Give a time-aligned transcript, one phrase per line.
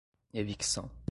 [0.33, 0.91] evicção